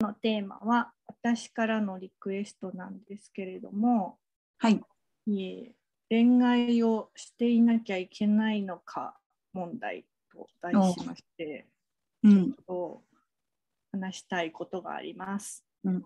[0.00, 4.18] のテーマは私からのリクエストなんですけれども、
[4.58, 4.80] はい。
[5.26, 5.74] いえ
[6.08, 9.18] 恋愛をしていなきゃいけないのか
[9.52, 11.66] 問題と題しまして、
[12.22, 12.52] うん。
[12.66, 13.02] と
[13.92, 15.64] 話したいことがあります。
[15.84, 16.04] うん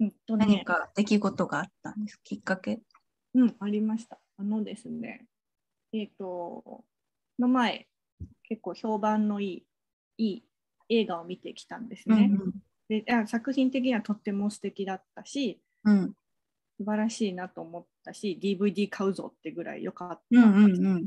[0.00, 2.20] うんとね何か出来事があったんです。
[2.24, 2.80] きっかけ？
[3.34, 4.18] うん、ありました。
[4.36, 5.26] あのですね、
[5.92, 6.84] えっ、と、こ
[7.38, 7.86] の前、
[8.42, 9.64] 結構評判のい
[10.18, 10.44] い、いい
[10.88, 12.30] 映画を見てきたんですね。
[12.88, 15.98] であ作品的にはとっても素敵だったし、うん。
[15.98, 16.14] うん。
[16.78, 20.22] 素晴らしいなと思ったし、DVD 買うぞってぐらい良かった。
[20.32, 21.06] うんうんうん。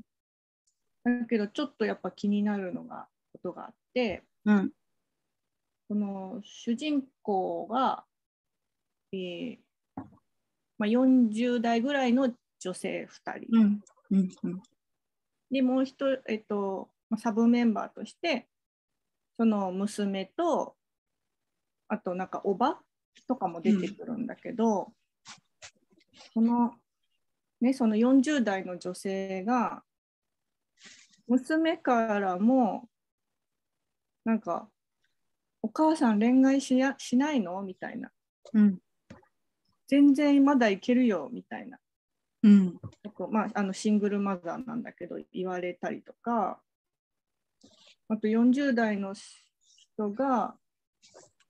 [1.04, 4.72] だけど、ちょっとやっぱ気になるのが、ことがあって、うん。
[5.90, 8.06] この主人公が、
[9.12, 9.58] えー
[10.78, 13.48] まあ、40代ぐらいの女性2人。
[13.52, 13.82] うん。
[14.12, 14.30] うん。
[14.44, 14.62] うん。
[15.52, 18.48] で、もう一人、えっと、まあサブメンバーとして、
[19.38, 20.76] その娘と、
[21.88, 22.80] あとなんかおば
[23.28, 24.94] とかも出てくるんだけど、
[26.34, 26.74] その、
[27.62, 29.84] ね、その40代の女性が、
[31.28, 32.88] 娘からも、
[34.24, 34.70] なんか、
[35.62, 37.62] お母さん恋愛しやしないの？
[37.62, 38.12] みたいな。
[38.54, 38.80] うん。
[39.88, 41.80] 全然まだいけるよ、みたいな。
[42.44, 42.80] うん。
[43.32, 46.60] まあ、あのシングルマザーなんだけど言われたりとか
[48.10, 50.56] あと40代の人が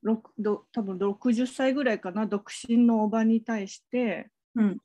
[0.04, 4.78] ど多分60歳ぐらいかな独身のおばに対してうん。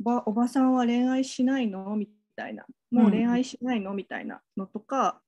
[0.00, 1.94] おばおばさんは恋愛しないの？
[1.96, 3.92] みたいなもう恋愛しないの？
[3.94, 5.20] みたいなのとか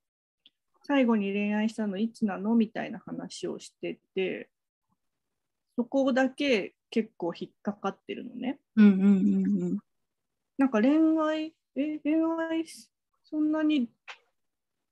[0.84, 2.54] 最後に恋愛したのいつなの？
[2.54, 4.48] みたいな話をしてて
[5.76, 8.58] そこだけ結構引っかかってるのね。
[8.76, 8.84] うん。
[8.84, 9.02] うん。
[9.02, 9.78] うん。
[10.58, 12.16] なんか恋愛、え、恋
[12.50, 12.64] 愛、
[13.24, 13.88] そんなに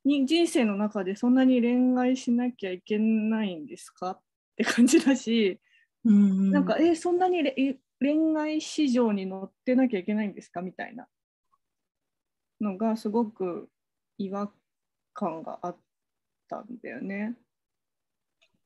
[0.04, 4.10] に、人生の中でそんなに恋愛しなきゃいけないんですか？
[4.12, 4.20] っ
[4.56, 5.60] て感じだし、
[6.04, 6.50] うん。
[6.52, 7.42] なんか、え、そんなに
[8.00, 10.62] 恋愛市場に乗ってなきゃいけないんですか？
[10.62, 11.08] みたいな
[12.60, 13.70] のがすごく
[14.18, 14.52] 違和
[15.14, 15.76] 感があっ
[16.48, 17.36] たんだよね。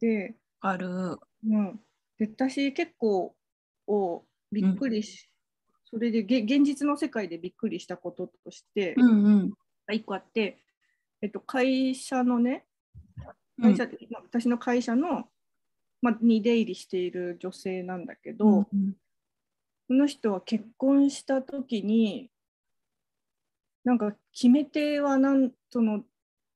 [0.00, 1.18] で、ある。
[1.46, 1.80] うん、
[2.18, 3.36] で私結構
[3.86, 5.28] をびっくりし、
[5.84, 9.24] それでげ現実の世界でびっくりしたこととして、うん。
[9.24, 9.52] うん。
[9.92, 10.63] 一個あって、
[11.24, 12.66] えっと、会社のね
[13.58, 15.24] うん会社、まあ私の会社の、
[16.02, 18.94] まあ、に出入りしている女性なんだけど、うん。
[19.86, 22.30] その人は結婚した時に
[23.84, 26.02] なんか決め手はなんその、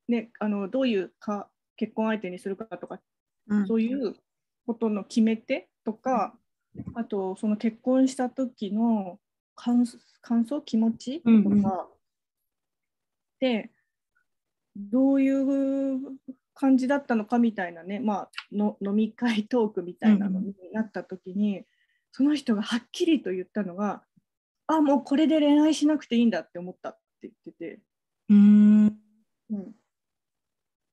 [0.06, 3.00] ね、あのどういうか結婚相手にするかとか
[3.48, 3.66] うん。
[3.66, 4.14] そういう
[4.66, 6.34] ことの決め手とか、
[6.94, 9.18] あとその結婚した時の
[9.54, 9.86] 感
[10.20, 11.64] 感想、気持ちとか、うんうん
[13.40, 13.70] で、
[14.78, 16.00] どういう
[16.54, 21.64] 感じだったのかみたいなね、まあ、の飲み会トークみたいなのになった時に、
[22.12, 24.02] その人がはっきりと言ったのが、
[24.66, 27.80] あ、もうこれで恋愛しなくていいんだって思ったって言ってて。
[28.28, 28.86] うん。
[29.50, 29.56] う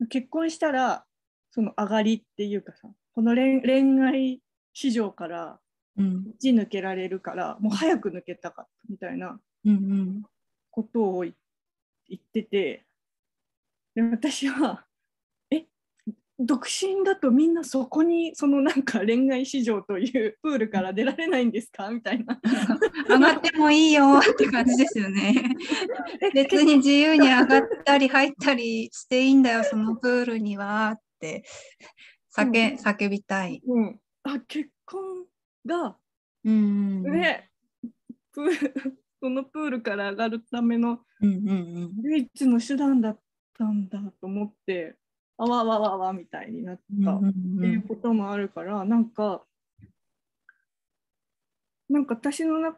[0.04, 1.06] ん、結婚したら
[1.52, 4.42] その上がりっていうかさこの恋恋愛
[4.74, 5.60] 市場から
[5.98, 6.26] うん。
[6.32, 10.24] 打ち抜けられるからもう早く抜けたかったみたいなうん。
[10.72, 11.34] ことを言
[12.08, 12.86] 言ってて
[13.96, 14.86] で私は
[15.52, 15.66] え
[16.38, 21.90] 独身だとみんなそこにそのなんか恋愛市場というプールから出られないんですか？
[21.90, 22.40] みたいな。
[23.08, 25.56] 上がってもいいよって感じですよね。
[26.34, 31.46] 別に自由に上がったり入ったりしていいんだよ、そのプールにはって
[32.36, 33.62] 叫叫びたい。
[33.66, 35.26] うん、あ結婚
[35.66, 35.98] が
[36.44, 37.04] うん。
[37.04, 37.50] ね、
[38.34, 38.44] プー
[39.24, 41.52] そのプールから上がるためのうんうんう
[41.88, 41.92] ん。
[42.04, 43.20] 唯一の手段だっ
[43.58, 44.00] たんだ。
[44.22, 44.96] と思って
[45.38, 47.12] あわわわわみたいになった。
[47.12, 49.44] っうんていうこともあるから、なんか
[51.90, 52.76] なんか私のな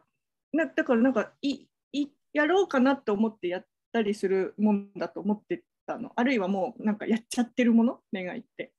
[0.52, 6.12] なだからなんかいいやろうかなって思ってやったりするもんだと思ってたの。
[6.16, 8.00] あるいはもうなんかやっちゃってるもの？
[8.12, 8.72] 恋愛って。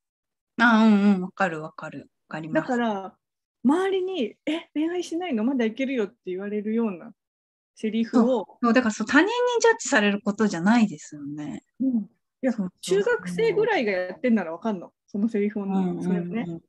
[0.60, 2.10] あ、うんうん、わかるわかる。
[2.28, 2.68] わかります。
[2.68, 3.14] だから
[3.64, 5.44] 周りに「え恋愛しないの？
[5.44, 7.12] まだいけるよ」って言われるような
[7.74, 8.58] セリフを。
[8.62, 9.30] そうだからそう他人に
[9.60, 11.64] ジャッジされることじゃないですよね。
[11.80, 11.98] うん。
[12.42, 14.92] いや中学生ぐらいがやってんならわかんの。
[15.06, 16.62] そのセリフを、うんうんうん。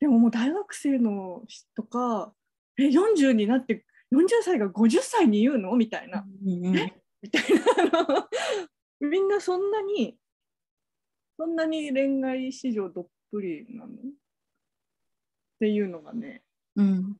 [0.00, 2.32] でももう大学生の人とか
[2.78, 5.74] え40になって40歳が50歳に言うの？
[5.76, 6.94] みたいな、うんうんえ？
[7.20, 7.42] みたい
[7.92, 8.28] な。
[9.00, 10.16] みんなそんなに
[11.36, 13.92] そんなに恋愛市場どっぷりなの？
[13.92, 13.96] っ
[15.60, 16.42] ていうのがね。
[16.76, 17.16] うん。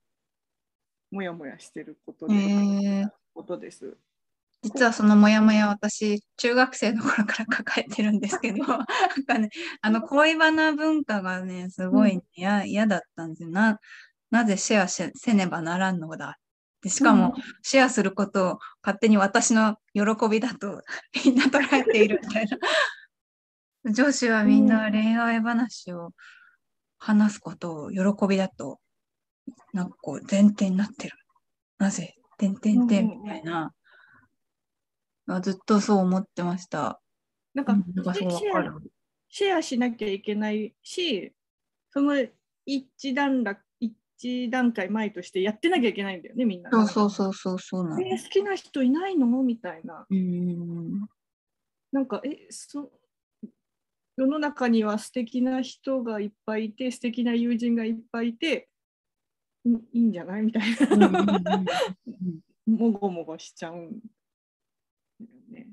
[1.10, 3.96] もやもやしてることえで、ー、ことです。
[4.62, 8.86] 実はそのモヤモヤ私、中学生の頃から抱えてるんですけど、 なん
[9.24, 9.50] かね、
[9.80, 13.50] あの恋バナ文化がね、すごい嫌、嫌だったんですよ。
[13.50, 13.78] な、
[14.30, 16.38] なぜシェアせせねばならんのだ。
[16.82, 20.82] でしかも、シェアすることを勝手に私の喜びだと
[21.24, 22.58] みんな捉えているみたいな。
[23.92, 26.12] 女子はみんな恋愛話を
[26.98, 28.80] 話すことを喜びだと、
[29.72, 31.16] なんかこう前提になってる。
[31.78, 32.14] なぜ？
[32.38, 33.72] てんてんてんみたいな。
[35.28, 37.00] あずっとそう思ってました。
[37.54, 37.76] なんか、
[38.14, 38.80] シェア。
[39.28, 41.32] シェアしなきゃいけないし、
[41.90, 42.14] その
[42.64, 46.70] 一段落一段階前としてやってなきゃいけないんだよね、みんな。
[46.70, 48.00] そうそうそうそうそうなの。
[48.00, 49.26] えー好きな人いないの？
[49.42, 50.06] みたいな。
[50.08, 51.08] うん。
[51.92, 52.90] なんか、え、そ
[54.16, 58.68] 世の中には素敵な人がいっぱいいて、素敵な友人がいっぱいいて、
[59.64, 60.42] いいいんじゃない？
[60.42, 60.62] みたい
[60.98, 61.08] な。
[61.08, 63.98] うんもごもごしちゃうん
[65.50, 65.68] ね。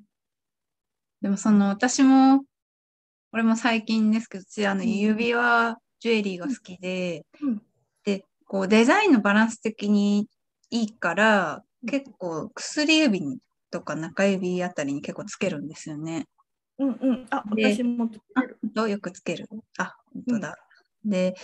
[1.21, 2.45] でもその私も、
[3.31, 7.61] これも最近ですけど、私あのうん指輪、ジュエリーが好きで、うん
[8.05, 10.29] で、こうデザインのバランス的に
[10.69, 13.39] いいから、結構薬指に
[13.71, 16.27] とか中指あたりに結構つけるんですよね。
[16.79, 17.27] うんうん。
[17.29, 19.49] あ、で私もつけある。、よくつける。
[19.77, 20.55] あ、本当だ。
[21.03, 21.35] で、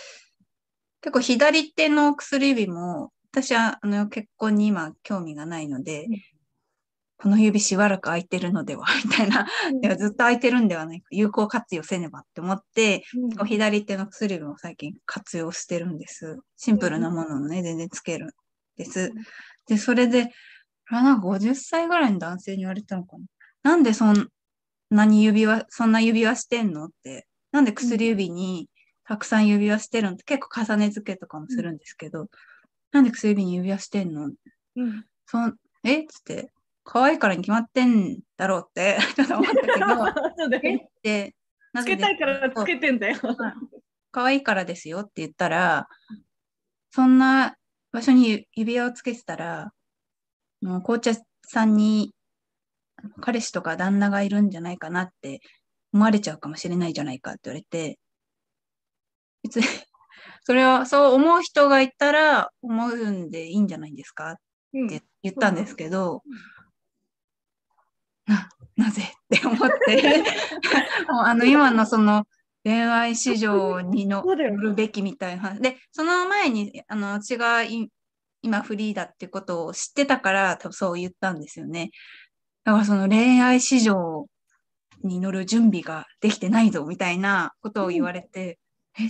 [1.02, 6.22] 結構左手の薬指も、私はあの結婚に今興味がないので、うん
[7.22, 9.46] この指しばらく空いてるのでは、 みたいな。
[9.80, 11.06] いやずっと空いてるんではないか。
[11.12, 13.04] 有効活用せねばって思って、
[13.38, 16.40] うん左手の薬指も最近活用してるんです。
[16.56, 18.30] シンプルなものをね、全然つけるん
[18.76, 19.12] です。
[19.68, 20.32] で、それで、
[20.86, 23.24] あれなんか50歳ぐらいの男性に言われたのかな。
[23.62, 24.28] なんでそん
[24.90, 27.28] なに指輪、そんな指輪してんのって。
[27.52, 28.68] なんで薬指に
[29.04, 32.28] たくさん指輪してるのって結構重ね付けとかもするんですけど、
[32.92, 34.30] なんで薬指に指輪してんの？
[34.76, 35.04] うん。
[35.26, 36.02] そん、え？
[36.02, 36.52] っつって、
[36.84, 39.86] 可愛いからに決まってんだろうって、 ちょっと思ったけど、
[40.38, 40.56] そうえ？
[40.56, 40.88] っね。
[41.02, 41.34] て、
[41.72, 43.16] なつけたいからつけてんだよ。
[44.10, 45.88] 可愛いからですよって言ったら、
[46.90, 47.56] そんな
[47.92, 49.72] 場所に指輪をつけてたら、
[50.60, 51.12] もう紅茶
[51.46, 52.14] さんに
[53.20, 55.40] 彼氏とか旦那がいるんじゃないかなって
[55.92, 57.98] 思われちゃうかもしれないじゃないかって言われて、
[59.42, 59.66] 別に、
[60.44, 64.38] それはそう思う人がいたら思うんでいいんじゃないですか？
[64.74, 64.86] うん。
[64.86, 66.22] って言ったんですけど
[68.28, 70.22] うん、な、なぜって思って、
[71.08, 72.24] もうあの今のその
[72.64, 75.42] 恋愛市場に乗るべきみたいな。
[75.42, 75.60] 話。
[75.60, 77.90] で、その前に、あの、私がい
[78.42, 81.90] 今フリーだってことを知ってたから、多分そう言ったんですよね。
[82.64, 84.26] だからその恋愛市場
[85.02, 88.58] に乗る準備ができてないぞみたいなことを言われて、
[88.98, 89.08] え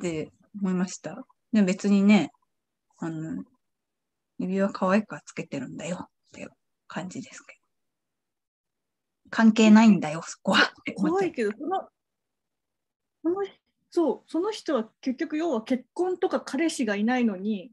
[0.00, 0.30] って
[0.60, 1.24] 思いました。
[1.52, 2.30] で別にね、
[2.98, 3.44] あの、
[4.38, 6.50] 指輪可愛くはつけてるんだよっていう
[6.86, 7.58] 感じですけど。
[9.30, 11.88] 関係ないんだよ、そこは怖いけど、その、
[13.22, 13.36] その
[13.90, 17.70] そう、その人は結局、要は結婚とか彼氏がいないのに、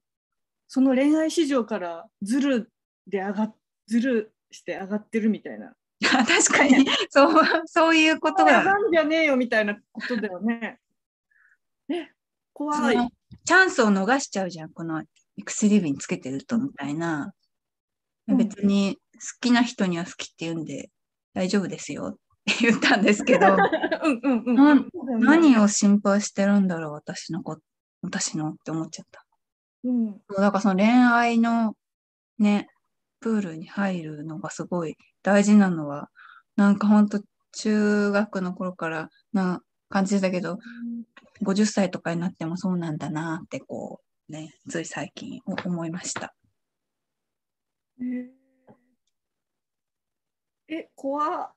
[0.68, 2.72] その恋愛市場からズル
[3.07, 3.56] で上がっ、
[3.88, 5.68] ズルして上がってるみたいな。
[5.68, 5.75] う。
[6.01, 10.80] 確かに、そう、そういうこと上ががんじゃねえよみたいなことだよね。
[11.89, 12.07] え、
[12.55, 12.95] 怖い。
[13.43, 15.03] チャンスを逃しちゃうじゃん、この
[15.43, 17.33] 薬指につけてるとみたいな。
[18.29, 18.37] うん。
[18.37, 20.89] 別に好きな人には好きって言うんで
[21.33, 22.17] 大丈夫ですよ。
[22.17, 23.57] って言ったんですけど、
[25.19, 27.57] 何を心配してるんだろう、私の子、
[28.01, 29.25] 私のって思っちゃった。
[29.83, 30.13] うん。
[30.29, 31.75] だからその恋愛の
[32.39, 32.69] ね、
[33.19, 36.09] プールに入るのがすごい大事なのは、
[36.55, 37.21] なんかほんと
[37.51, 39.62] 中学の頃からな
[39.95, 40.59] 感じだけど、
[41.41, 46.35] 50歳とかになってもそうなんだなってこうね、つい最近思いました。
[48.01, 48.33] え
[50.67, 51.51] え、怖っ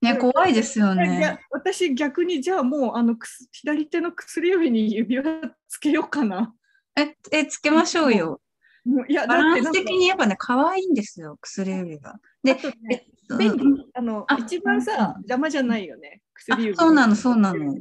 [0.00, 1.40] ね、怖いですよね。
[1.50, 5.24] 私逆にじゃあもうあのくす左手の薬指に指輪
[5.68, 6.54] つけようかな。
[6.96, 8.40] え、え、つけましょうよ。
[8.84, 12.20] もういやバランス的にやっぱね、可愛いんですよ、薬指が。
[12.44, 17.74] でねうん便利あのあ一番さ邪魔じゃないよね薬そうなの、そうなの。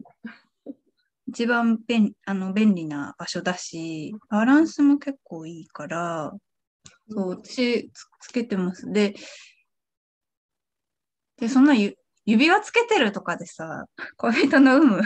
[1.28, 6.34] 一番便あの便利な場所だし、バランスも結構いいから、
[7.10, 8.92] そう、私つつけてます。
[8.92, 9.16] で、
[11.38, 13.86] で、そんなゆ指輪つけてるとかでさ、
[14.18, 15.02] 恋人の有無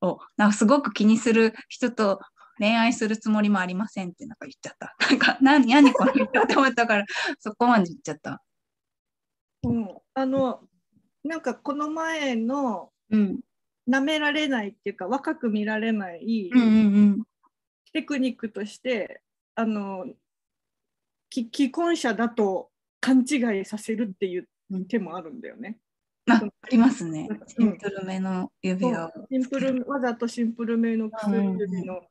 [0.00, 2.20] をなんかすごく気にする人と
[2.58, 4.96] 恋愛するつもりもありませんってなんか言っちゃった。
[5.08, 7.04] なんか、な何この言ったって思ったから、
[7.38, 8.42] そこまで言っちゃった。
[9.64, 10.67] うん、あの
[11.24, 13.40] なんかこの前のうん。
[13.88, 16.70] 舐められないっていうか若く見られないうんうんう
[17.14, 17.22] ん。
[17.92, 19.22] テクニックとして、
[19.54, 20.04] あの
[21.30, 22.70] き既婚者だと
[23.00, 24.48] 勘違いさせるっていう
[24.88, 25.78] 手もあるんだよね。
[26.30, 27.28] あありますね。
[27.46, 29.10] シンプルめの指輪を。
[29.30, 32.02] シンプルわざとシンプルめの薬指の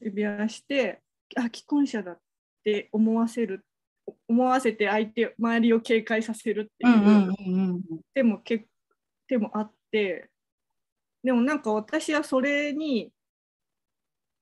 [0.00, 1.02] 指輪して、
[1.36, 2.18] あ既婚者だっ
[2.64, 3.64] て思わせる
[4.28, 6.96] 思わせて相手周りを警戒させるっていう。
[6.96, 7.82] うんうんうんうん。
[8.14, 8.66] 手もけ
[9.26, 10.30] 手もあって。
[11.22, 13.10] でもなんか私はそれに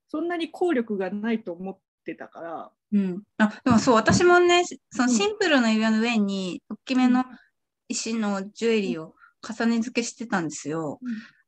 [0.09, 2.71] そんなに効力がないと思ってたから。
[2.93, 5.15] うん、あでもそう私もねそのうん。
[5.15, 7.25] シンプルな指輪の上に大きめの
[7.89, 11.01] 石のジュエリーを重ね付けしてたんですよ。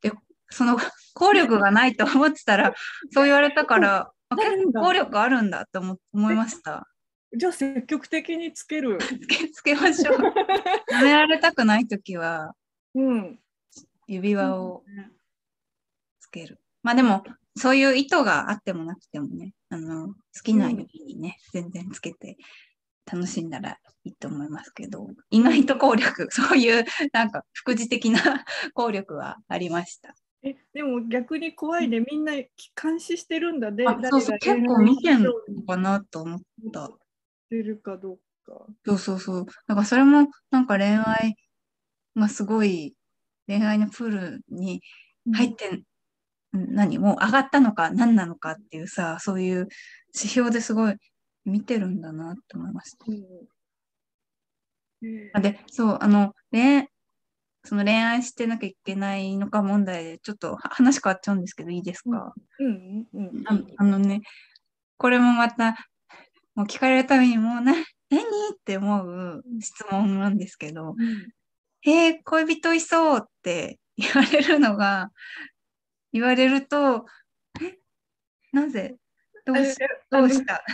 [0.02, 0.12] で
[0.50, 0.78] その
[1.14, 2.75] 効力がないと思ってたら
[3.12, 6.88] そう言われたから あ結構効力あるんだって思思いました。
[7.35, 8.99] じゃあ積極的につける。
[8.99, 10.18] つけつけましょう。
[10.92, 12.54] やめられたくないときは
[12.95, 13.38] うん。
[14.06, 14.85] 指輪を
[16.21, 16.61] つける。
[16.83, 17.25] まあでも
[17.56, 20.14] そういう意図があってもなくてもねあの好
[20.45, 22.37] きな指にね、全然つけて
[23.11, 28.21] 楽しんだらいいと思いますけど意外と効力 そういうなんか副次的な
[28.75, 30.14] 効力はありました。
[30.42, 32.35] えでも逆に怖いでみんな
[32.80, 35.33] 監視してるんだで、あそうそう結構見てんの
[35.66, 36.40] かなと思っ
[36.73, 36.90] た。
[37.48, 38.66] てるかどうか。
[38.84, 39.46] そうそうそう。
[39.66, 41.36] だからそれもなんか恋愛
[42.16, 42.94] がすごい
[43.46, 44.82] 恋愛のプールに
[45.32, 45.82] 入って、うん
[46.52, 49.68] 何もう上がったのか何なのかっていうさ、そういう
[50.14, 50.96] 指標ですごい
[51.44, 53.04] 見てるんだなって思いました。
[53.10, 53.20] うん
[55.42, 56.88] で、そう、あの、恋
[57.66, 63.44] その恋愛してなきゃいけないのか問題で、ちょっとは話変わっちゃうんですけど、いいですか、うんうんうん。
[63.46, 64.20] ああのね、
[64.96, 65.76] これもまた、
[66.56, 67.72] もう聞かれるためにもうな、
[68.10, 68.22] 何？
[68.22, 71.28] って思う質問なんですけど、うん
[71.88, 73.20] えー、恋人いそう？
[73.22, 75.10] って 言われるのが、
[76.12, 77.06] 言われると、
[77.62, 77.78] え、
[78.52, 78.96] なぜ？
[79.44, 80.64] どうしえどうした？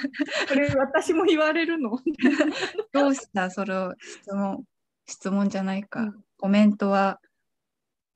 [0.49, 1.99] これ私も言われるの？
[2.93, 3.51] どうした？
[3.51, 4.65] それを質問、
[5.07, 6.01] 質問じゃないか。
[6.01, 6.25] うん。
[6.39, 7.21] コメントは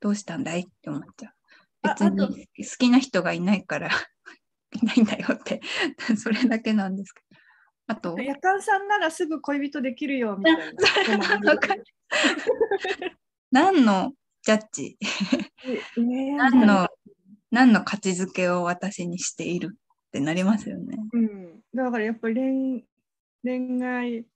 [0.00, 0.61] どうしたんだい？
[0.61, 1.32] って思っちゃう。
[1.82, 5.61] あ別に好きな人がいないからいないんだよって、
[6.16, 7.25] それだけなんですけど。
[7.88, 11.28] あと、夜間さんならすぐ恋人できるよみたいな。
[13.52, 14.12] 何の
[14.43, 14.99] ジャッジ？
[16.37, 16.88] 何の、
[17.50, 19.76] 何の価値づけを私にしているっ
[20.11, 20.97] てなりますよね。
[21.12, 22.85] うん、だからやっぱり恋
[23.45, 24.26] 恋愛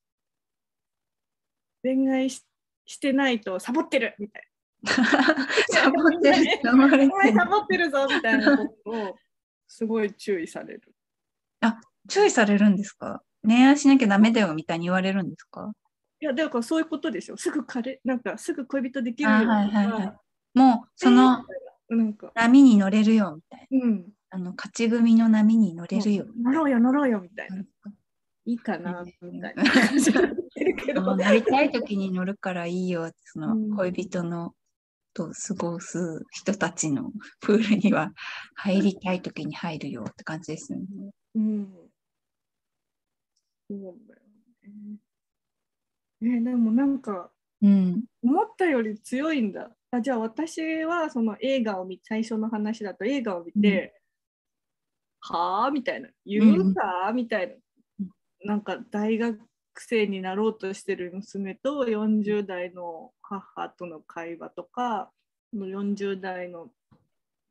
[1.82, 2.44] 恋愛し
[2.86, 4.42] してないとサボってるみたい
[4.84, 6.72] サボってる、サ
[7.46, 9.16] ボってるぞみたいなことを
[9.68, 10.82] すごい注意される。
[12.08, 13.22] 注意されるんですか？
[13.46, 15.72] 恋愛しなきゃダメだよみたいに言われるんですか？
[16.20, 17.36] いやだからそういうことでしょ。
[17.36, 20.12] すぐ彼なんかすぐ恋人できるよあとかはいはいはい。
[20.54, 21.44] もうその
[21.88, 24.06] なんか、波に乗れるよみたいうん、な。
[24.32, 26.26] あの勝ち組の波に乗れるよ。
[26.40, 27.56] 乗ろうよ乗ろうよみたいな。
[27.56, 27.66] うん
[28.46, 31.02] いいかなみたいな感じでるけど。
[31.04, 33.10] もう乗りたい時に乗るからいいよ。
[33.24, 34.54] そのうん恋人の
[35.12, 38.12] と過ごす人たちのプールには
[38.54, 40.86] 入りたい時に入るよって感じですよね。
[41.34, 41.89] うん。
[43.70, 44.20] そうだよ
[44.62, 44.98] ね。
[46.22, 47.30] えでもなんか
[47.62, 48.04] うん。
[48.22, 49.70] 思ったより強いんだ。
[49.90, 53.94] あじゃあ私はその映画を見最初の話だと映画を見て、
[55.20, 58.06] はあみたいな言うか、みたいな
[58.44, 59.38] なんか大学
[59.76, 65.10] 生になろうとしてる娘と40代の母との会話とか
[65.54, 66.68] 40代の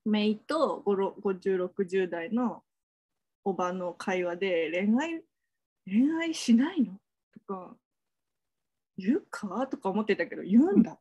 [0.05, 2.63] 姪と5060代の
[3.43, 5.21] おばの会話で恋愛
[5.89, 6.93] 恋愛しないの？
[7.48, 7.75] とか
[8.98, 9.67] 言うか？
[9.67, 10.98] とか思ってたけど言うんだ。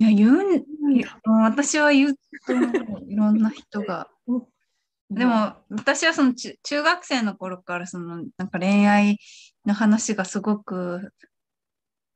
[0.00, 0.64] いや、言うん、
[1.42, 2.20] 私は言うと。
[3.08, 4.08] いろんな人が。
[5.10, 9.18] でも、私はその中中学生の頃からそのなんか恋愛
[9.64, 11.12] の話がすごく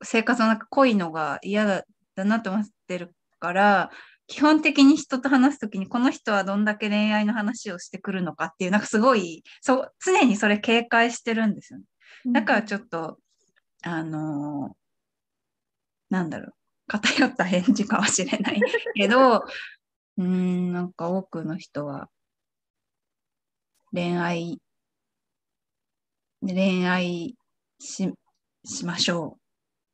[0.03, 1.83] 生活の中濃いのが嫌だ
[2.15, 3.91] だなと思ってるから
[4.33, 11.85] 基本的に人と話すときにこの人はどんだけ恋愛の話をしてくるのかっていうなんかすごいそう常にそれ警戒してるんですよね。
[12.33, 13.19] だからちょっと
[13.83, 14.73] あのー
[16.09, 16.53] なんだろう
[16.87, 18.61] 偏った返事かもしれない
[18.95, 22.09] けどうーんなんか多くの人は
[23.91, 24.59] 恋愛、
[26.41, 27.35] 恋愛
[27.79, 28.11] し
[28.65, 29.37] しましょ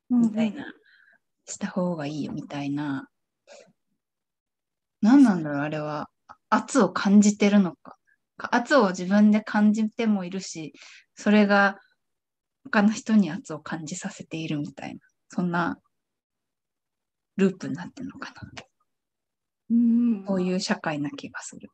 [0.10, 0.66] うみたいな、
[1.46, 3.10] した方がいいよみたいな。
[5.02, 6.10] 何なんだろう、あれは。
[6.50, 7.98] 圧を感じてるのか。
[8.38, 10.74] 圧を自分で感じてもいるし、
[11.16, 11.78] それが
[12.64, 15.80] 他の人に圧を感じさせているみたいな、そんな
[17.38, 18.42] ループになってるのかな。
[19.72, 21.70] うんこういう社会な気がする。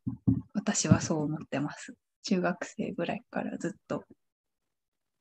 [0.54, 1.94] 私はそう思ってます。
[2.24, 4.04] 中学生ぐらいからずっと。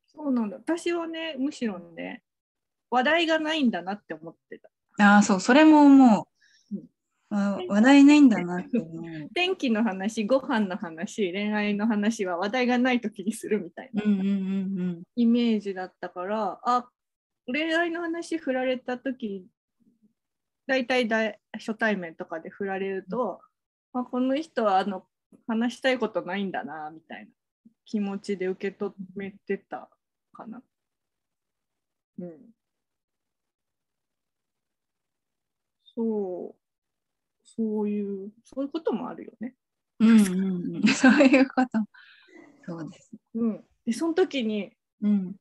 [0.07, 0.57] そうなんだ。
[0.57, 2.23] 私はね、むしろね、
[2.91, 4.71] 話題がないんだなって思ってた。
[5.05, 6.29] ああ、そう、それも思
[7.35, 7.71] ううん。
[7.71, 9.29] あ話題ないんだなって思う。
[9.35, 14.31] 天気の話、ご飯の話、恋愛の話は話題がない時にするみたいなうんうんう
[15.01, 16.89] んイメージだったから、あ
[17.47, 19.47] 恋愛の話振られた時
[20.67, 23.41] 大体だ初対面とかで振られると、
[23.93, 25.07] あこの人はあの
[25.47, 27.33] 話したいことないんだなみたいな
[27.85, 29.91] 気持ちで受け止めてた
[30.33, 30.63] かな。
[32.19, 32.55] うん。
[35.95, 36.64] そう、
[37.57, 39.55] そういう、そういうこともあるよね。
[40.01, 40.09] うん。
[40.11, 40.89] うんうんうん。
[40.89, 41.69] そういうこと。
[42.67, 43.11] そうです。
[43.35, 43.65] うん。
[43.85, 45.37] で、その時に、うん。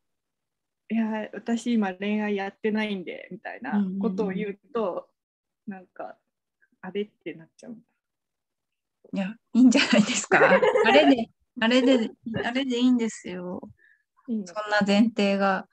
[0.89, 5.07] いや、私今恋愛やってないんで、みたいなうんうんうんことを言うと、
[5.67, 6.17] なんか、
[6.81, 7.77] あれってなっちゃう。
[9.13, 10.39] いや、いいんじゃないですか。
[10.85, 11.29] あれで、
[11.61, 12.09] あれで、
[12.43, 13.61] あれでいいんですよ。
[14.27, 15.67] いいのそんな前提が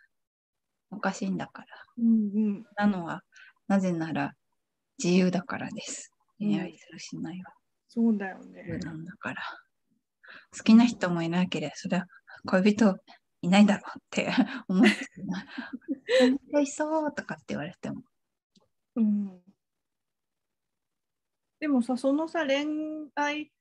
[0.90, 1.68] おかしいんだから。
[1.99, 2.66] うんうん。
[2.76, 3.23] なのは、
[3.66, 4.35] なぜなら
[5.02, 6.12] 自由だからです。
[6.40, 7.52] うん恋愛するしないは
[7.88, 8.78] そうだよ自ね由。
[8.78, 9.42] なんだから。
[10.56, 12.06] 好きな人もいなければ、それは
[12.47, 12.97] 恋人
[13.42, 14.28] いないだろうって
[14.68, 14.90] 思って。
[16.20, 18.02] 恋人いそうとかって言われても。
[18.97, 19.42] うん。
[21.59, 22.66] でもさ、そのさ、恋
[23.14, 23.52] 愛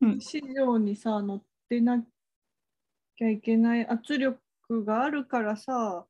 [0.00, 2.02] うん市場にさ、乗ってな
[3.16, 4.40] きゃいけない圧力
[4.84, 6.06] があるからさ、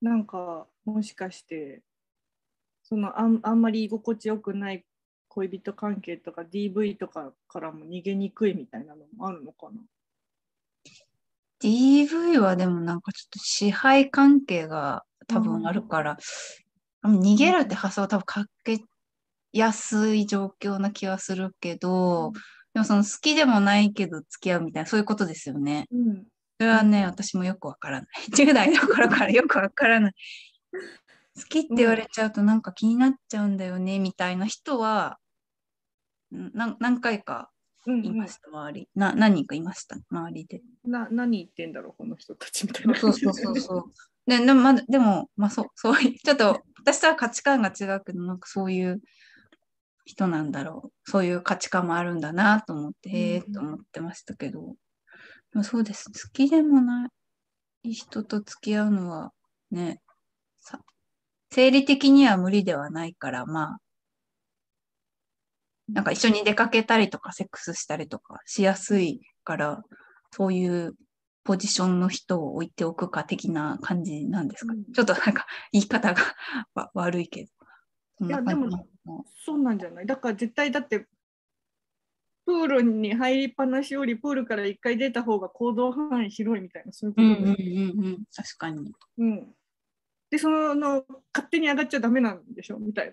[0.00, 1.82] なんか、もしかして、
[2.88, 4.84] そのあんあんまり居心地よくない
[5.28, 9.80] 恋人関係とか DV とかからも逃げにくいみたいなのもあるのかな
[11.60, 16.16] ？DV はでもなんかちょっと支配関係が多分あるから、
[17.02, 18.80] あの逃げるって発想は多分かけ
[19.52, 22.32] やすい状況な気はするけど、
[22.72, 25.86] でもその好きでもないけど付き合うみたいな、そういうことですよね。
[25.92, 26.24] うん。
[26.58, 28.08] それはね、私もよくわからない。
[28.32, 30.12] 10代の頃からよくわからない。
[31.38, 35.18] 好きって言われちゃうとなんか気になっちゃうんだよね、みたいな人は、
[36.30, 37.50] 何回か
[37.86, 38.88] いました、周り。
[38.94, 40.62] な何人かいました、周りで。
[40.84, 43.84] な何言ってんだろう、この人たちみたいなそうそうそうそう。
[44.26, 49.00] ででも、まだ、でも、まあ、そう、そうちょっと、私とは価値観が違うけど、なんかそういう
[50.04, 51.10] 人なんだろう。
[51.10, 54.76] そういう価値観もあるんだなと思って、へえうんと思ってましたけど。
[55.62, 56.10] そうです。
[56.12, 57.08] 好きでもな
[57.84, 59.32] い人と付き合うのは、
[59.70, 60.02] ね、
[60.60, 60.80] さ
[61.50, 63.78] 生理的には無理ではないから、まあ、
[65.88, 69.82] なんか一緒に出かけたりとか、セックスしたりとかしやすいから、
[70.30, 70.94] そういう
[71.44, 74.84] ポジションの人を置いておくか的な感じなんですか、うん。
[74.92, 76.20] ちょっとなんか言い方が
[76.74, 77.48] わ悪いけ
[78.20, 78.26] ど。
[78.26, 78.68] いやでも
[79.44, 80.06] そうなんじゃない？
[80.06, 81.06] だから絶対だって
[82.44, 88.24] プールに入りっぱなしよりプールから一回出た方が行動範囲広いみたいなそういうことで、うんうんうんうん。
[88.34, 88.92] 確かに。
[89.18, 89.54] うん
[90.30, 90.74] でその
[91.32, 92.78] 勝手に上がっちゃダメなんでしょ？
[92.78, 93.10] みたい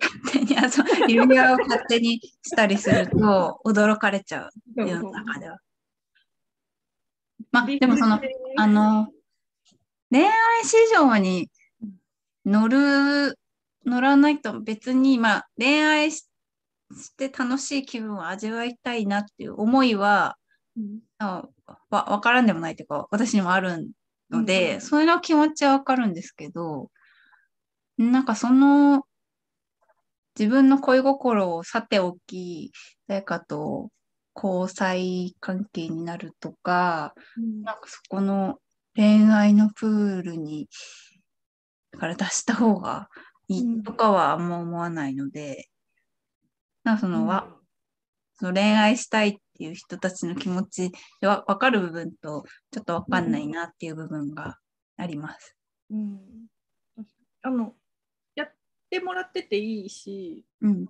[0.49, 4.85] いやそう指輪を勝手にしたりすると驚かれちゃう、な。
[4.85, 5.59] 世の中では。
[7.51, 8.19] まあ、でもその、
[8.57, 9.07] あの、
[10.11, 10.31] 恋愛
[10.63, 11.49] 市場に
[12.45, 13.39] 乗る、
[13.85, 16.27] 乗らないと別に、まあ、恋愛し
[16.91, 20.37] して楽しい気分を味わいたいなっていう思いは、
[20.77, 20.99] うん。
[21.17, 21.47] あ
[21.89, 23.87] わわからんでもないというか、私にもある
[24.29, 26.91] ので、うんそういうの気持ちはわかるんですけど、
[27.97, 29.03] なんかその、
[30.37, 32.71] 自分の恋心をさておき、
[33.07, 33.89] 誰かと
[34.35, 37.63] 交際関係になるとか、うん。
[37.63, 38.59] なんかそこの
[38.95, 40.67] 恋愛のプールに、
[41.97, 43.07] から出した方が
[43.47, 45.69] いいとかはあんま思わないので、
[46.83, 47.47] なんかそのわ、
[48.33, 54.57] その恋愛したいっていう人たちの気持ちでわ分かる部分と、ちょっと分かんないなっていう部分が
[54.97, 55.55] あります。
[55.89, 56.19] うん。
[57.41, 57.73] あの
[58.95, 60.85] てもらってていいしうん。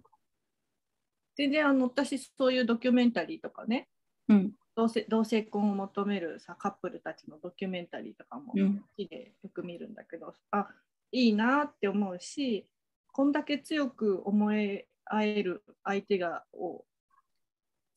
[1.35, 3.87] 全然あの私そういうドキュメンタリーとかね
[4.27, 4.51] うん。
[4.75, 10.67] 同性同性婚を求めるさカップルたちのドキュメンタリーとかもうん好きでよく見るんだけど、あ
[11.11, 12.67] いいなって思うし
[13.13, 16.83] こんだけ強く思い合える相手がを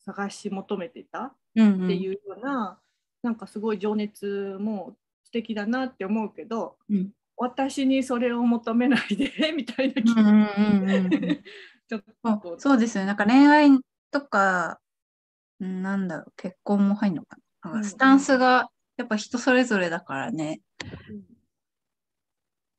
[0.05, 2.79] 探し求めてたうん、っていうような、
[3.23, 4.95] なんかすごい情熱も
[5.25, 7.11] 素敵だなって思うけどうん。
[7.39, 11.43] 私にそれを求めないで みたいな気うんうんうん
[11.89, 12.03] そう
[12.41, 13.07] とそうですよね。
[13.07, 13.69] なんか恋愛
[14.11, 14.79] とか、
[15.59, 17.71] うんなんだろう、結婚も入るのかな。
[17.71, 20.61] なんうんかスタンスがやっぱ人それぞれだからね。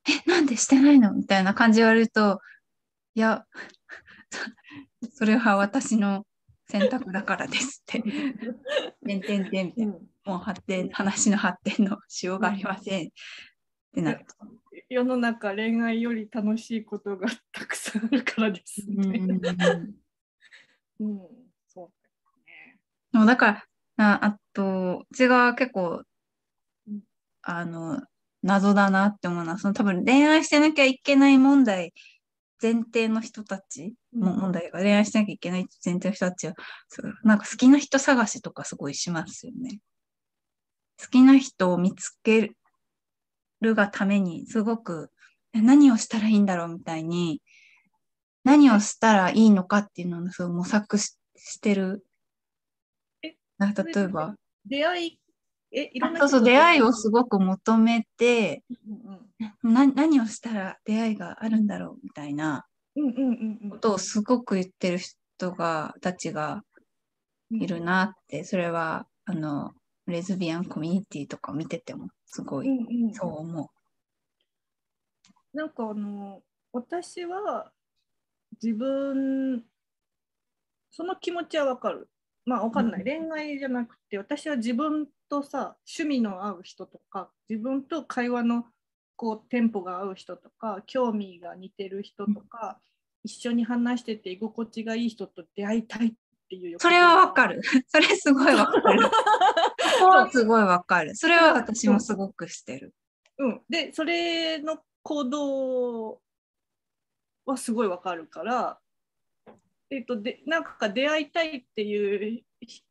[0.09, 1.13] え、なんでしてないの？
[1.13, 2.41] みたいな感じ言われると、
[3.15, 3.45] いや、
[5.15, 6.27] それは私の
[6.69, 8.03] 選択だからですって。
[9.07, 9.95] てんてんてんみたいな。
[10.25, 13.11] もう発展、話の発展のしようがありません。
[13.91, 14.35] ってなると。
[14.89, 19.19] 世の中恋愛より楽しいことがたくさんあるからですうんうんね。
[20.99, 21.21] うんうん、
[21.69, 21.91] そう
[23.13, 23.65] でもだか
[23.97, 26.03] ら、ああと、うちが結構
[26.89, 27.01] うん、
[27.43, 28.03] あの、
[28.43, 31.93] 謎だなって思うのは、その多分恋愛してなきゃいけない問題、
[32.63, 36.55] 前提の人たち、うんも問題が恋愛しなきゃいけない前提の人たちは、
[36.89, 39.79] そうなんか好きな人探しとかすごいしますよね。
[41.01, 42.57] 好きな人を見つける
[43.75, 45.11] がために、すごく、
[45.53, 47.43] え何をしたらいいんだろうみたいに、
[48.45, 52.05] 何をしたらいいのかっていうのをすごい模索ししてる。
[53.23, 54.35] え例えば、
[54.67, 55.21] 出会い、
[55.73, 63.71] え、いろんなそうそう、出会いをすごく求めて、うんな何をしたら出会いがあるんだろうみたいなうんうんうんうん。
[63.71, 66.63] ことをすごく言ってる人が、たちが
[67.51, 69.73] うんいるなって、それは、あの、
[70.11, 73.71] レズビアンコミュニティとか見てても、すごい、うんうんそう思
[75.53, 76.43] なんかあの
[76.73, 77.73] 私は
[78.63, 79.65] 自分
[80.91, 82.09] その気持ちはわかる。
[82.45, 83.01] まあわかんない。
[83.01, 88.65] うん恋愛じゃなくて私は自分とさ趣味の合う人とか自分と会話の
[89.17, 92.79] こうテンポが合う人とか興味が似てる人とか、
[93.23, 96.13] 一緒に話してて居心地がいい人と出会いたいっ
[96.49, 96.79] ていう。
[96.81, 97.57] それはわかる。
[97.57, 97.63] る。
[97.87, 99.03] それすごいわかる。
[100.01, 101.15] そこはすごいわかる。
[101.15, 102.95] それは私もすごくしてる。
[103.39, 106.21] うん、でそれの行動
[107.47, 108.79] はすごいわかるから、
[109.91, 112.85] えっとでなんか出会いたいっていうひ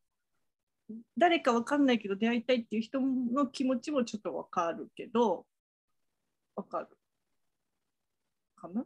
[1.17, 5.45] 誰かわかんないけど出会いたいっていう人の気持ちもちょっとわかるけど
[6.55, 6.87] わかる
[8.55, 8.83] かな？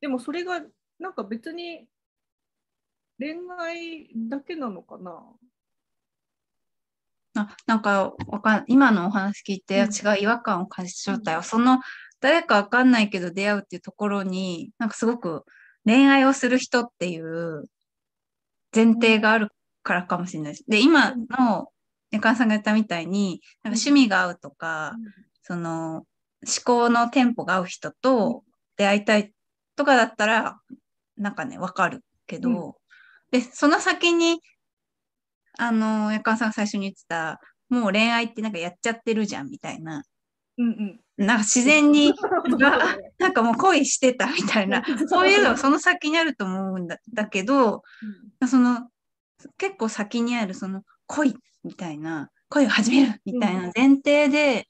[0.00, 0.62] でもそれが
[1.00, 1.86] なんか別に
[3.18, 5.20] 恋愛だけなのかな？
[7.36, 11.42] あなんかわかん、今のお話聞いて、うん違う違和感を感じちゃったよ。
[11.42, 11.80] その、
[12.20, 15.44] 誰かわかんないけど出会うっていうところに、なんかすごく
[15.84, 17.64] 恋愛をする人っていう
[18.74, 19.50] 前提がある
[19.82, 20.64] からかもしれないです。
[20.68, 21.68] で、今の
[22.10, 24.94] ネカンさんが言ったみたいに、なんか趣味が合うとか、
[25.42, 26.06] その、思
[26.64, 28.44] 考のテンポが合う人と
[28.76, 29.32] 出会いたい
[29.76, 30.58] とかだったら、
[31.16, 32.76] なんかね、わかるけど、
[33.30, 34.40] で、その先に、
[35.58, 40.02] あの、やかんさんが最初に言ってた、もう恋愛ってなんかやっちゃってるじゃんみたいな、
[40.58, 40.66] うん
[41.18, 41.26] うん。
[41.26, 42.12] なんか自然に、
[43.18, 47.82] なんかもう恋してたみたいな、 そういうのはその先にあると思うんだだけど、
[48.46, 48.88] その、
[49.58, 54.68] 結構先にあるその恋みたいな、恋を始めるみたいな前提で、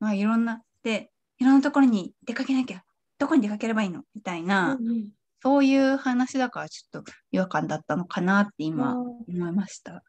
[0.00, 2.82] まあいろんな、で、いろんなところに出かけなきゃ、
[3.18, 5.08] どこに出かければいいのみたいな、うんうん
[5.42, 10.02] そういう話だからちょっと違和感だったのかなって今思いました。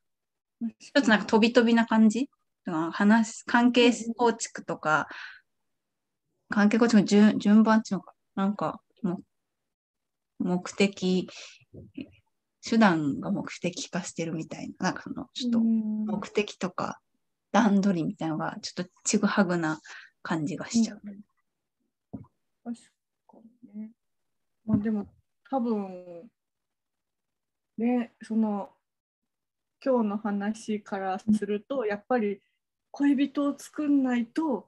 [0.62, 2.30] ちょちょっとなんか飛び飛びな感じ
[2.92, 5.08] 話、関係構築とか、
[6.50, 9.22] 関係構築の順順番っていうのか、なんかも
[10.40, 11.28] う目的、
[12.64, 17.00] 手段が目的化してるみたいな、なんかそのちょっと目的とか
[17.52, 19.80] 段取りみたいなのがちょっとちぐはぐな
[20.22, 21.02] 感じがしちゃう。
[21.04, 21.20] うん
[22.64, 22.76] 確
[23.28, 23.38] か
[23.74, 23.92] にね。
[24.66, 25.08] まあでも
[25.54, 26.32] 多分
[27.78, 28.72] ねその
[29.86, 32.42] 今日の話からするとやっぱり
[32.90, 34.68] 恋人を作んないと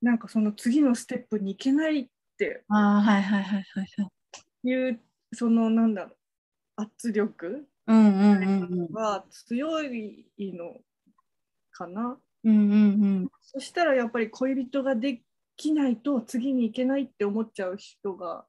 [0.00, 2.06] なんかその次のステップに行けないっ
[2.38, 4.08] てああ、はいはいはいはいは
[4.64, 4.68] い。
[4.68, 5.00] いう
[5.32, 8.92] そのなんだろう圧力うんうんうんうん。
[8.92, 10.76] が強いの
[11.72, 12.16] かな。
[12.44, 12.76] うんうんう
[13.24, 13.28] ん。
[13.42, 15.22] そしたらやっぱり恋人がで
[15.56, 18.44] きないと次に行けないって思っちゃう人が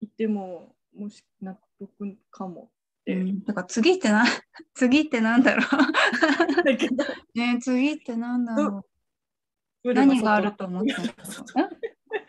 [0.00, 2.70] いてももし納得かも
[3.02, 3.14] って。
[3.14, 4.24] うん、だから次ってな、
[4.74, 7.38] 次ってなんだろう。
[7.38, 8.84] ね次ってなんだろ
[9.84, 9.94] う。
[9.94, 11.08] 何があると思ってるの？
[11.08, 11.14] か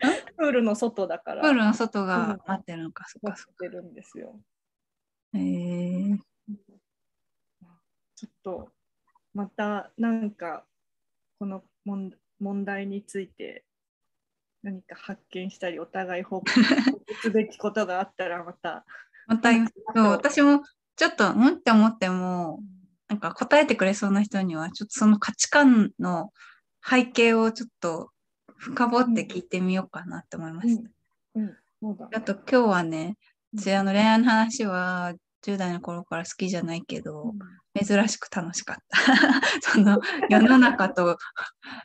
[0.36, 4.40] プールの外だからプールの外が待ってるのか、そっ待かそっってるんですよ。
[5.32, 5.38] か。
[5.38, 6.18] へえ
[8.14, 8.72] ちょっと
[9.34, 10.66] またなんか
[11.38, 13.64] この問問題について
[14.62, 16.50] 何か発見したりお互い報告
[17.22, 18.84] すべきことがあったらまた。
[19.26, 19.62] また、そ
[19.94, 20.02] う。
[20.10, 20.62] 私も
[20.96, 22.60] ちょっと、うんって思っても、
[23.08, 26.32] なんか答えてくれそうな人には、ちょっとその価値観の
[26.86, 28.10] 背景をちょっと
[28.56, 30.90] 深掘って聞いてみようかなって思いました。
[31.36, 32.10] うん、そうだね。
[32.14, 33.16] あと今日はね、
[33.56, 37.34] 私あの恋愛の話は10代の頃から好きじゃないけど、
[37.74, 38.98] 珍しく楽しかった。
[39.62, 41.18] その世の中と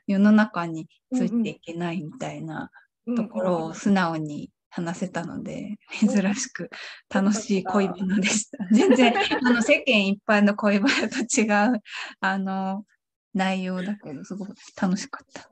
[0.08, 2.72] 世の中についていけないみたいな
[3.06, 6.70] うんところを素直に話せたので、珍しく
[7.14, 8.66] 楽しい恋バナでした。
[8.72, 11.46] 全然あの世間一般の恋バナと違
[11.78, 11.82] う
[12.20, 12.86] あの
[13.34, 15.50] 内容だけど、すごく楽しかった。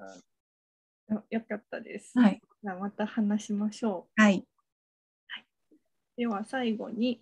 [1.13, 2.17] よよかったです。
[2.17, 2.41] はい。
[2.63, 4.21] じゃあまた話しましょう。
[4.21, 4.45] はい。
[6.17, 7.21] では最後に、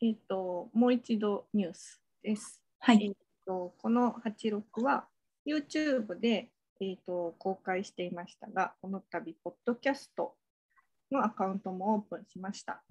[0.00, 2.62] えっともう一度ニュースです。
[2.88, 3.16] えっはい。
[3.44, 5.06] とこの86は
[5.46, 10.34] YouTube で、えっと公開していましたが、この度、ポッドキャスト
[11.10, 12.82] のアカウントもオープンしました。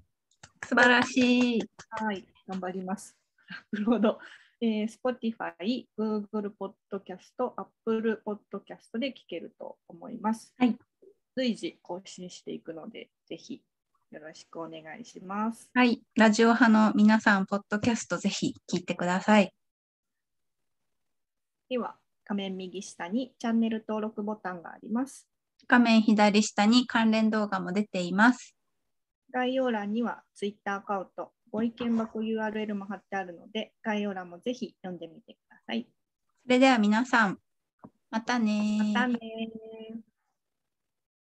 [0.65, 1.62] 素晴らしい。
[1.89, 3.15] はい、頑張ります。
[3.50, 4.20] アップロード。
[4.63, 10.54] えー、Spotify、Google Podcast、Apple Podcast で聞けると思います。
[10.58, 10.78] はい。
[11.36, 13.63] 随時更新していくので、ぜひ
[14.12, 15.69] よろしくお願いします。
[15.74, 16.02] はい。
[16.17, 19.54] ラジオ派の皆さん、ポッドキャストぜひ聞いてください。
[21.69, 21.95] では、
[22.26, 25.30] 画面右下にチャンネル登録ボタンがあります。
[25.65, 28.54] 画面左下に関連動画も出ています。
[29.34, 35.88] 概要欄には Twitter アカウント、ご意見箱 URL も貼ってあるので、概要欄もぜひ読んでみてください。
[36.43, 37.38] それでは皆さん、
[38.10, 40.11] またねまたねー